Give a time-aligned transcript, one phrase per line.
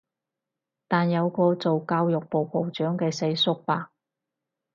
[0.87, 3.91] 但有個做教育部部長嘅世叔伯